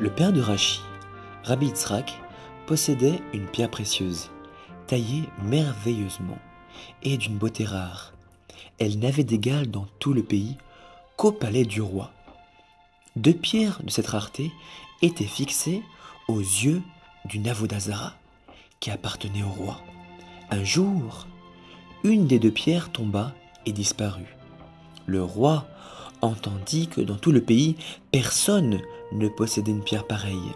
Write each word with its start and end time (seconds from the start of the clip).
Le 0.00 0.10
père 0.10 0.32
de 0.32 0.40
Rachi, 0.40 0.80
Rabbi 1.42 1.66
Yitzhak, 1.66 2.20
possédait 2.66 3.20
une 3.32 3.46
pierre 3.46 3.68
précieuse, 3.68 4.30
taillée 4.86 5.24
merveilleusement 5.42 6.38
et 7.02 7.16
d'une 7.16 7.36
beauté 7.36 7.64
rare. 7.64 8.12
Elle 8.78 9.00
n'avait 9.00 9.24
d'égal 9.24 9.68
dans 9.68 9.86
tout 9.98 10.12
le 10.12 10.22
pays 10.22 10.56
qu'au 11.16 11.32
palais 11.32 11.64
du 11.64 11.82
roi. 11.82 12.12
Deux 13.16 13.34
pierres 13.34 13.80
de 13.82 13.90
cette 13.90 14.06
rareté 14.06 14.52
étaient 15.02 15.24
fixées 15.24 15.82
aux 16.28 16.38
yeux 16.38 16.82
du 17.24 17.40
Navodazara 17.40 18.14
qui 18.78 18.92
appartenait 18.92 19.42
au 19.42 19.48
roi. 19.48 19.80
Un 20.50 20.62
jour, 20.62 21.26
une 22.04 22.28
des 22.28 22.38
deux 22.38 22.52
pierres 22.52 22.92
tomba 22.92 23.34
et 23.66 23.72
disparut. 23.72 24.36
Le 25.06 25.24
roi 25.24 25.66
entendit 26.22 26.88
que 26.88 27.00
dans 27.00 27.16
tout 27.16 27.32
le 27.32 27.40
pays, 27.40 27.76
personne 28.12 28.80
ne 29.12 29.28
possédait 29.28 29.70
une 29.70 29.82
pierre 29.82 30.06
pareille, 30.06 30.52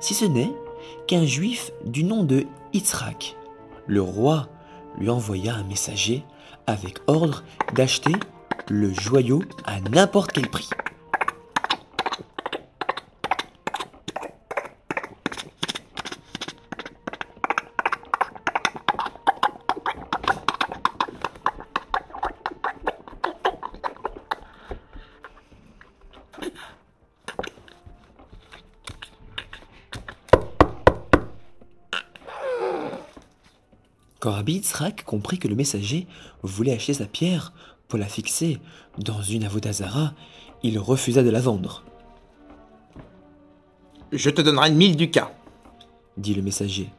si 0.00 0.14
ce 0.14 0.24
n'est 0.24 0.52
qu'un 1.06 1.24
juif 1.24 1.70
du 1.84 2.04
nom 2.04 2.24
de 2.24 2.44
Yitzhak. 2.72 3.36
Le 3.86 4.02
roi 4.02 4.48
lui 4.98 5.10
envoya 5.10 5.54
un 5.54 5.64
messager 5.64 6.24
avec 6.66 6.98
ordre 7.06 7.44
d'acheter 7.74 8.12
le 8.68 8.92
joyau 8.92 9.42
à 9.64 9.80
n'importe 9.80 10.32
quel 10.32 10.48
prix. 10.48 10.68
Quand 34.26 34.32
Rabbi 34.32 34.54
Yitzhak 34.54 35.04
comprit 35.04 35.38
que 35.38 35.46
le 35.46 35.54
messager 35.54 36.08
voulait 36.42 36.72
acheter 36.72 36.94
sa 36.94 37.04
pierre 37.04 37.52
pour 37.86 37.96
la 37.96 38.06
fixer 38.06 38.58
dans 38.98 39.22
une 39.22 39.44
avodazara, 39.44 40.14
il 40.64 40.80
refusa 40.80 41.22
de 41.22 41.30
la 41.30 41.38
vendre. 41.38 41.84
Je 44.10 44.28
te 44.28 44.42
donnerai 44.42 44.72
mille 44.72 44.96
ducats. 44.96 45.30
dit 46.16 46.34
le 46.34 46.42
messager. 46.42 46.90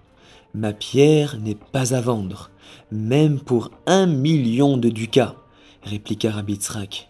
Ma 0.54 0.72
pierre 0.72 1.38
n'est 1.38 1.58
pas 1.74 1.94
à 1.94 2.00
vendre, 2.00 2.50
même 2.94 3.42
pour 3.42 3.72
un 3.88 4.06
million 4.06 4.78
de 4.78 4.88
ducats, 4.88 5.36
répliqua 5.84 6.32
Rabbi 6.32 6.54
Yitzhak. 6.54 7.10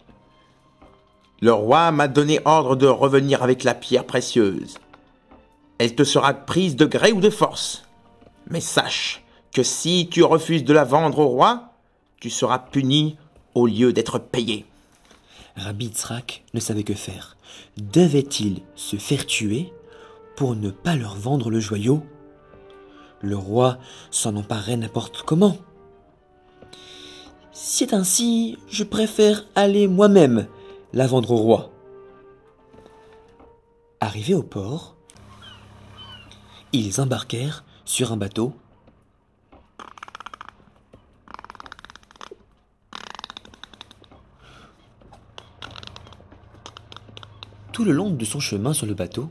Le 1.41 1.53
roi 1.53 1.91
m'a 1.91 2.07
donné 2.07 2.39
ordre 2.43 2.75
de 2.75 2.87
revenir 2.87 3.43
avec 3.43 3.63
la 3.63 3.75
pierre 3.75 4.07
précieuse. 4.07 4.79
Elle 5.77 5.93
te 5.93 6.03
sera 6.03 6.33
prise 6.33 6.75
de 6.75 6.87
gré 6.87 7.11
ou 7.11 7.21
de 7.21 7.29
force. 7.29 7.83
Mais 8.49 8.61
sache 8.61 9.23
que 9.51 9.63
si 9.63 10.07
tu 10.09 10.23
refuses 10.23 10.63
de 10.63 10.73
la 10.73 10.83
vendre 10.83 11.19
au 11.19 11.27
roi, 11.27 11.73
tu 12.19 12.29
seras 12.29 12.59
puni 12.59 13.17
au 13.53 13.67
lieu 13.67 13.93
d'être 13.93 14.19
payé. 14.19 14.65
Rabbi 15.55 15.85
Yitzhak 15.85 16.43
ne 16.53 16.59
savait 16.59 16.83
que 16.83 16.93
faire. 16.93 17.37
Devait-il 17.77 18.61
se 18.75 18.97
faire 18.97 19.25
tuer 19.25 19.73
pour 20.35 20.55
ne 20.55 20.69
pas 20.69 20.95
leur 20.95 21.15
vendre 21.15 21.49
le 21.49 21.59
joyau? 21.59 22.03
Le 23.21 23.35
roi 23.35 23.79
s'en 24.11 24.35
emparait 24.35 24.77
n'importe 24.77 25.23
comment. 25.23 25.57
C'est 27.51 27.93
ainsi, 27.93 28.59
je 28.67 28.83
préfère 28.83 29.45
aller 29.55 29.87
moi-même 29.87 30.47
la 30.93 31.07
vendre 31.07 31.31
au 31.31 31.37
roi. 31.37 31.71
Arrivés 33.99 34.35
au 34.35 34.43
port, 34.43 34.95
ils 36.71 37.01
embarquèrent 37.01 37.63
sur 37.83 38.11
un 38.11 38.17
bateau 38.17 38.53
Tout 47.77 47.85
le 47.85 47.91
long 47.91 48.09
de 48.09 48.25
son 48.25 48.39
chemin 48.39 48.73
sur 48.73 48.87
le 48.87 48.95
bateau, 48.95 49.29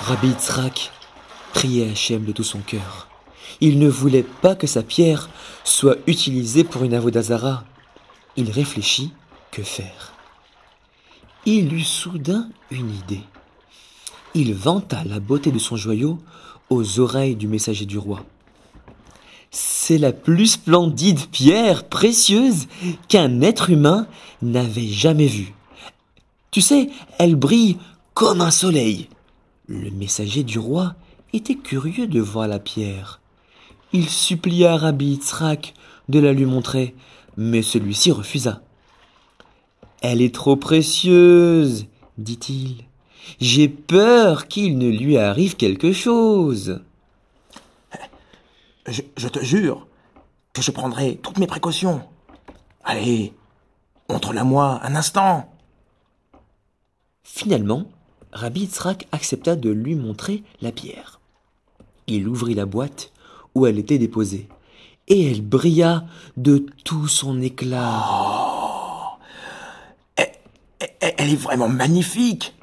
Rabbi 0.00 0.28
Yitzhak 0.28 0.92
priait 1.54 1.90
Hachem 1.90 2.26
de 2.26 2.32
tout 2.32 2.44
son 2.44 2.58
cœur. 2.58 3.08
Il 3.62 3.78
ne 3.78 3.88
voulait 3.88 4.26
pas 4.42 4.54
que 4.54 4.66
sa 4.66 4.82
pierre 4.82 5.30
soit 5.64 5.96
utilisée 6.06 6.64
pour 6.64 6.84
une 6.84 6.92
avodazara. 6.92 7.64
Il 8.36 8.50
réfléchit 8.50 9.14
que 9.52 9.62
faire? 9.62 10.12
Il 11.46 11.72
eut 11.72 11.80
soudain 11.80 12.50
une 12.70 12.94
idée. 12.94 13.24
Il 14.34 14.52
vanta 14.52 15.02
la 15.04 15.18
beauté 15.18 15.50
de 15.50 15.58
son 15.58 15.76
joyau 15.76 16.18
aux 16.68 17.00
oreilles 17.00 17.36
du 17.36 17.48
messager 17.48 17.86
du 17.86 17.96
roi. 17.96 18.22
C'est 19.50 19.98
la 19.98 20.12
plus 20.12 20.46
splendide 20.46 21.26
pierre 21.26 21.84
précieuse 21.84 22.68
qu'un 23.08 23.40
être 23.40 23.70
humain 23.70 24.06
n'avait 24.42 24.86
jamais 24.86 25.26
vue. 25.26 25.54
Tu 26.52 26.60
sais, 26.60 26.90
elle 27.18 27.34
brille 27.34 27.76
comme 28.14 28.40
un 28.40 28.52
soleil. 28.52 29.08
Le 29.66 29.90
messager 29.90 30.44
du 30.44 30.58
roi 30.58 30.94
était 31.32 31.56
curieux 31.56 32.06
de 32.06 32.20
voir 32.20 32.46
la 32.46 32.60
pierre. 32.60 33.20
Il 33.92 34.08
supplia 34.08 34.76
Rabbi 34.76 35.18
de 36.08 36.18
la 36.20 36.32
lui 36.32 36.44
montrer, 36.44 36.94
mais 37.36 37.62
celui-ci 37.62 38.12
refusa. 38.12 38.62
Elle 40.00 40.22
est 40.22 40.34
trop 40.34 40.56
précieuse, 40.56 41.86
dit-il. 42.18 42.84
J'ai 43.40 43.68
peur 43.68 44.48
qu'il 44.48 44.78
ne 44.78 44.88
lui 44.88 45.18
arrive 45.18 45.56
quelque 45.56 45.92
chose. 45.92 46.80
Je, 48.86 49.02
je 49.16 49.28
te 49.28 49.42
jure 49.44 49.86
que 50.52 50.62
je 50.62 50.70
prendrai 50.70 51.16
toutes 51.22 51.38
mes 51.38 51.46
précautions. 51.46 52.02
Allez, 52.84 53.32
montre-la-moi 54.08 54.80
un 54.82 54.94
instant. 54.96 55.52
Finalement, 57.22 57.84
Rabbi 58.32 58.60
Yitzhak 58.62 59.06
accepta 59.12 59.56
de 59.56 59.70
lui 59.70 59.94
montrer 59.94 60.42
la 60.60 60.72
pierre. 60.72 61.20
Il 62.06 62.26
ouvrit 62.28 62.54
la 62.54 62.66
boîte 62.66 63.12
où 63.54 63.66
elle 63.66 63.78
était 63.78 63.98
déposée, 63.98 64.48
et 65.08 65.30
elle 65.30 65.42
brilla 65.42 66.04
de 66.36 66.66
tout 66.84 67.06
son 67.08 67.40
éclat. 67.40 69.18
Elle, 70.16 70.32
elle- 71.00 71.14
elle 71.18 71.30
est 71.32 71.36
vraiment 71.36 71.68
magnifique. 71.68 72.54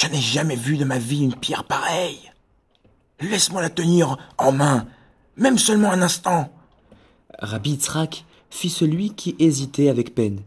Je 0.00 0.06
n'ai 0.08 0.20
jamais 0.20 0.56
vu 0.56 0.76
de 0.76 0.84
ma 0.84 0.98
vie 0.98 1.22
une 1.22 1.34
pierre 1.34 1.64
pareille. 1.64 2.32
Laisse-moi 3.20 3.62
la 3.62 3.70
tenir 3.70 4.16
en 4.38 4.50
main, 4.50 4.86
même 5.36 5.58
seulement 5.58 5.90
un 5.92 6.02
instant. 6.02 6.52
Rabbi 7.38 7.70
Yitzhak 7.70 8.24
fit 8.50 8.70
celui 8.70 9.10
qui 9.14 9.34
hésitait 9.38 9.88
avec 9.88 10.14
peine. 10.14 10.40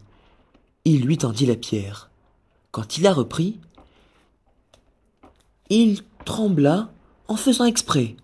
Il 0.84 1.02
lui 1.04 1.18
tendit 1.18 1.46
la 1.46 1.56
pierre. 1.56 2.10
Quand 2.70 2.96
il 2.96 3.02
la 3.02 3.12
reprit, 3.12 3.58
il 5.70 6.02
trembla 6.24 6.88
en 7.28 7.36
faisant 7.36 7.64
exprès 7.64 8.16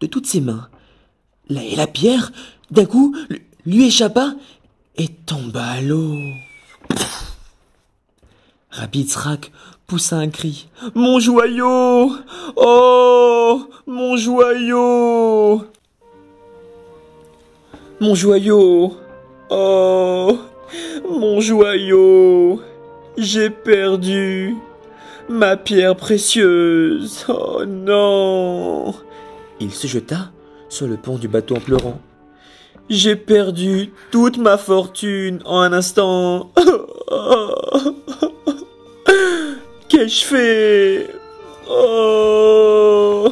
de 0.00 0.06
toutes 0.06 0.26
ses 0.26 0.40
mains. 0.40 0.68
Et 1.48 1.74
la 1.76 1.86
pierre, 1.86 2.30
d'un 2.70 2.84
coup, 2.86 3.16
lui- 3.28 3.42
lui 3.66 3.86
échappa 3.86 4.34
et 4.96 5.08
tomba 5.08 5.64
à 5.64 5.80
l'eau. 5.80 6.18
Rabbi 8.70 9.00
Yitzhak 9.00 9.50
poussa 9.86 10.16
un 10.16 10.28
cri. 10.28 10.68
Mon 10.94 11.18
joyau 11.18 12.12
Oh 12.56 13.68
Mon 13.86 14.16
joyau 14.16 15.64
Mon 18.00 18.14
joyau. 18.14 18.94
Oh 19.50 20.38
Mon 21.08 21.40
joyau. 21.40 22.62
J'ai 23.18 23.50
perdu 23.50 24.54
ma 25.28 25.58
pierre 25.58 25.96
précieuse. 25.96 27.26
Oh 27.28 27.64
non. 27.66 28.94
Il 29.60 29.72
se 29.72 29.86
jeta 29.86 30.30
sur 30.70 30.86
le 30.86 30.96
pont 30.96 31.18
du 31.18 31.28
bateau 31.28 31.56
en 31.56 31.60
pleurant. 31.60 32.00
J'ai 32.88 33.16
perdu 33.16 33.92
toute 34.10 34.38
ma 34.38 34.56
fortune 34.56 35.40
en 35.44 35.60
un 35.60 35.74
instant. 35.74 36.52
Qu'ai-je 39.88 40.24
fait? 40.24 41.06
Oh 41.68 43.28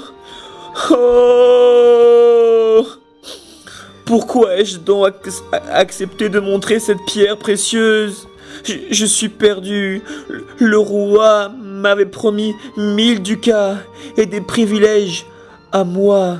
Oh 0.90 1.67
Pourquoi 4.08 4.56
ai-je 4.56 4.78
donc 4.78 5.12
ac- 5.26 5.42
accepté 5.70 6.30
de 6.30 6.40
montrer 6.40 6.80
cette 6.80 7.04
pierre 7.06 7.36
précieuse? 7.36 8.26
Je, 8.64 8.72
je 8.90 9.04
suis 9.06 9.28
perdu. 9.28 10.02
Le- 10.28 10.46
Le 10.58 10.78
roi 10.78 11.50
m'avait 11.50 12.06
promis 12.06 12.54
mille 12.78 13.22
ducats 13.22 13.76
et 14.16 14.24
des 14.24 14.40
privilèges 14.40 15.26
à 15.72 15.84
moi 15.84 16.38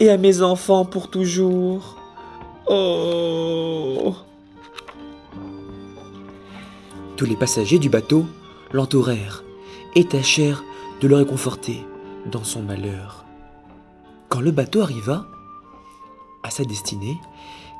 et 0.00 0.10
à 0.10 0.16
mes 0.18 0.42
enfants 0.42 0.84
pour 0.84 1.08
toujours. 1.08 1.96
Oh 2.66 4.14
Tous 7.16 7.24
les 7.26 7.36
passagers 7.36 7.78
du 7.78 7.88
bateau 7.88 8.26
l'entourèrent 8.72 9.44
et 9.94 10.04
tâchèrent 10.04 10.64
de 11.00 11.06
le 11.06 11.14
réconforter 11.14 11.78
dans 12.26 12.42
son 12.44 12.62
malheur. 12.62 13.24
Quand 14.28 14.40
le 14.40 14.50
bateau 14.50 14.80
arriva 14.82 15.26
à 16.42 16.50
sa 16.50 16.64
destinée, 16.64 17.18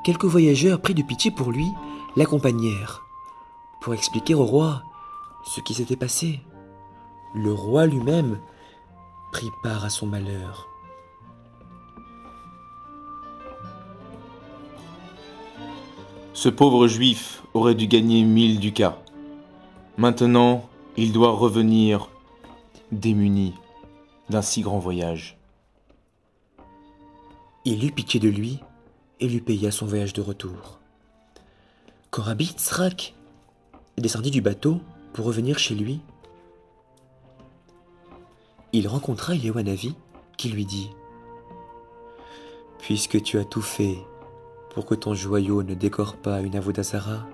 quelques 0.04 0.24
voyageurs 0.24 0.80
pris 0.80 0.94
de 0.94 1.02
pitié 1.02 1.30
pour 1.30 1.50
lui 1.50 1.68
l'accompagnèrent 2.16 3.02
pour 3.80 3.94
expliquer 3.94 4.34
au 4.34 4.44
roi 4.44 4.82
ce 5.44 5.60
qui 5.60 5.74
s'était 5.74 5.96
passé. 5.96 6.40
Le 7.34 7.52
roi 7.52 7.86
lui-même 7.86 8.38
prit 9.32 9.50
part 9.62 9.84
à 9.84 9.90
son 9.90 10.06
malheur. 10.06 10.68
Ce 16.32 16.48
pauvre 16.48 16.86
juif 16.86 17.42
aurait 17.54 17.74
dû 17.74 17.86
gagner 17.86 18.24
mille 18.24 18.60
ducats. 18.60 18.98
Maintenant, 19.96 20.68
il 20.96 21.12
doit 21.12 21.32
revenir 21.32 22.08
démuni 22.90 23.54
d'un 24.30 24.42
si 24.42 24.60
grand 24.62 24.78
voyage. 24.78 25.38
Il 27.64 27.84
eut 27.84 27.92
pitié 27.92 28.18
de 28.18 28.28
lui 28.28 28.58
et 29.20 29.28
lui 29.28 29.40
paya 29.40 29.70
son 29.70 29.86
voyage 29.86 30.12
de 30.12 30.20
retour. 30.20 30.80
Quand 32.10 32.22
Rabbi 32.22 32.46
Tzrak 32.46 33.14
descendit 33.96 34.32
du 34.32 34.40
bateau 34.40 34.80
pour 35.12 35.26
revenir 35.26 35.60
chez 35.60 35.76
lui, 35.76 36.00
il 38.72 38.88
rencontra 38.88 39.34
Eliawanavi 39.34 39.94
qui 40.36 40.48
lui 40.48 40.64
dit 40.64 40.90
Puisque 42.80 43.22
tu 43.22 43.38
as 43.38 43.44
tout 43.44 43.62
fait 43.62 43.96
pour 44.70 44.84
que 44.84 44.96
ton 44.96 45.14
joyau 45.14 45.62
ne 45.62 45.74
décore 45.74 46.16
pas 46.16 46.40
une 46.40 46.56
avodazara, 46.56 47.28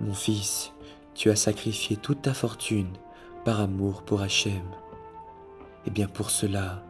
mon 0.00 0.12
fils, 0.12 0.72
tu 1.14 1.30
as 1.30 1.36
sacrifié 1.36 1.96
toute 1.96 2.20
ta 2.20 2.34
fortune 2.34 2.92
par 3.46 3.60
amour 3.60 4.02
pour 4.02 4.20
Hachem. 4.20 4.64
Eh 5.86 5.90
bien 5.90 6.08
pour 6.08 6.28
cela, 6.28 6.82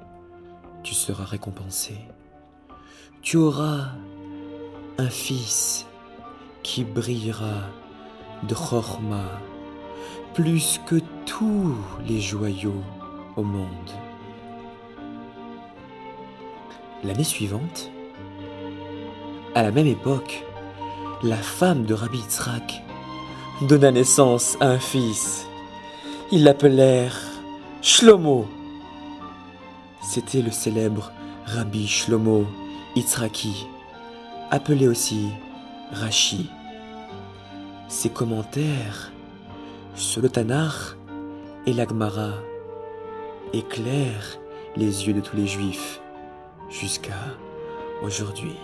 tu 0.87 0.95
seras 0.95 1.25
récompensé. 1.25 1.97
Tu 3.21 3.37
auras 3.37 3.89
un 4.99 5.11
fils 5.11 5.85
qui 6.63 6.85
brillera 6.85 7.65
de 8.45 8.55
Chorma 8.55 9.25
plus 10.33 10.81
que 10.87 11.01
tous 11.25 11.75
les 12.07 12.21
joyaux 12.21 12.85
au 13.37 13.43
monde. 13.43 13.91
L'année 17.03 17.25
suivante, 17.25 17.91
à 19.57 19.65
la 19.65 19.73
même 19.73 19.89
époque, 19.89 20.45
la 21.25 21.37
femme 21.37 21.85
de 21.85 21.95
Rabbi 21.95 22.19
Yitzhak 22.19 22.85
donna 23.63 23.91
naissance 23.91 24.57
à 24.61 24.69
un 24.69 24.79
fils. 24.79 25.49
Ils 26.31 26.45
l'appelèrent 26.45 27.21
Shlomo. 27.83 28.47
C'était 30.09 30.41
le 30.41 30.53
célèbre 30.53 31.11
Rabbi 31.47 31.89
Shlomo 31.89 32.47
Yitzhaki, 32.95 33.67
appelé 34.53 34.87
aussi 34.87 35.31
Rashi. 35.91 36.49
Ses 37.89 38.11
commentaires 38.11 39.11
sur 39.97 40.23
le 40.23 40.29
Tanakh 40.29 40.97
et 41.67 41.73
l'Agmara 41.73 42.35
éclairent 43.53 44.39
les 44.77 45.09
yeux 45.09 45.13
de 45.13 45.21
tous 45.21 45.37
les 45.37 45.49
juifs 45.49 46.01
jusqu'à 46.71 47.35
aujourd'hui. 48.01 48.57